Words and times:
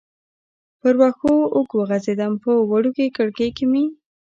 پر 0.79 0.93
وښو 1.01 1.33
اوږد 1.55 1.73
وغځېدم، 1.77 2.33
په 2.43 2.51
وړوکې 2.71 3.05
کړکۍ 3.17 3.49
کې 3.57 3.65
مې. 3.71 3.83